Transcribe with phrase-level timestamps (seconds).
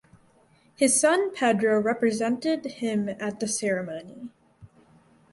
[0.75, 4.31] His son Pedro represented him at the ceremony.